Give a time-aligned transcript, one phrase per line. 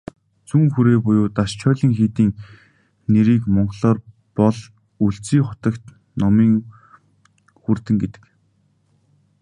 [0.47, 2.31] Зүүн хүрээ буюу "Дашчойлин" хийдийн
[3.13, 3.97] нэрийг монголоор
[4.37, 4.57] бол
[5.05, 5.85] "Өлзий хутагт
[6.21, 6.49] номын
[7.61, 8.23] хүрдэн" гэдэг.